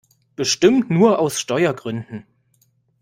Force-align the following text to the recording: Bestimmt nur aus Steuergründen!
Bestimmt 0.35 0.89
nur 0.89 1.19
aus 1.19 1.39
Steuergründen! 1.39 2.25